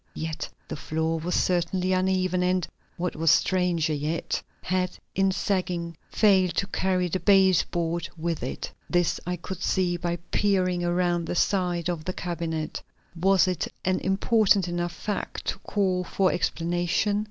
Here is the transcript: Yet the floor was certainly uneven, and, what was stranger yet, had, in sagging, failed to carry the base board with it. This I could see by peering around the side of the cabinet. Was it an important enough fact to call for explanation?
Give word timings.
Yet 0.15 0.49
the 0.67 0.75
floor 0.75 1.19
was 1.19 1.35
certainly 1.35 1.93
uneven, 1.93 2.41
and, 2.41 2.67
what 2.97 3.15
was 3.15 3.29
stranger 3.29 3.93
yet, 3.93 4.41
had, 4.63 4.97
in 5.13 5.31
sagging, 5.31 5.95
failed 6.09 6.55
to 6.55 6.65
carry 6.65 7.07
the 7.07 7.19
base 7.19 7.61
board 7.61 8.09
with 8.17 8.41
it. 8.41 8.71
This 8.89 9.19
I 9.27 9.35
could 9.35 9.61
see 9.61 9.97
by 9.97 10.15
peering 10.31 10.83
around 10.83 11.27
the 11.27 11.35
side 11.35 11.87
of 11.87 12.03
the 12.05 12.13
cabinet. 12.13 12.81
Was 13.15 13.47
it 13.47 13.67
an 13.85 13.99
important 13.99 14.67
enough 14.67 14.91
fact 14.91 15.45
to 15.45 15.59
call 15.59 16.03
for 16.03 16.31
explanation? 16.31 17.19